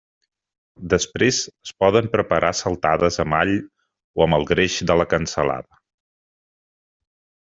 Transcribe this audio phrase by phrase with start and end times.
[0.93, 3.53] Després es poden preparar saltades amb all
[4.21, 5.81] o amb el greix de la cansalada.